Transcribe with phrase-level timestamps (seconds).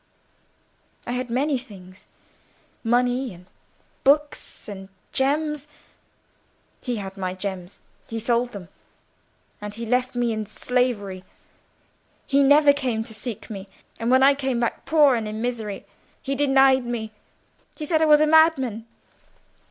[1.05, 2.07] I had many things;
[2.83, 3.45] money, and
[4.03, 5.67] books, and gems.
[6.81, 8.69] He had my gems—he sold them;
[9.61, 11.23] and he left me in slavery.
[12.25, 13.67] He never came to seek me,
[13.99, 15.85] and when I came back poor and in misery,
[16.19, 17.11] he denied me.
[17.77, 18.87] He said I was a madman."